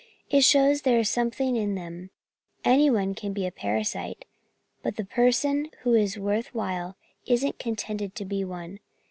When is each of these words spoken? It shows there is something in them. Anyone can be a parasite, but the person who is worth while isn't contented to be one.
It 0.31 0.43
shows 0.43 0.81
there 0.81 0.97
is 0.97 1.11
something 1.11 1.55
in 1.55 1.75
them. 1.75 2.09
Anyone 2.65 3.13
can 3.13 3.33
be 3.33 3.45
a 3.45 3.51
parasite, 3.51 4.25
but 4.81 4.95
the 4.95 5.05
person 5.05 5.69
who 5.83 5.93
is 5.93 6.17
worth 6.17 6.55
while 6.55 6.97
isn't 7.27 7.59
contented 7.59 8.15
to 8.15 8.25
be 8.25 8.43
one. 8.43 8.79